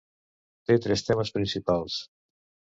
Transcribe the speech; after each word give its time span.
Té 0.69 0.77
tres 0.87 1.05
temes 1.11 1.33
principals. 1.37 2.01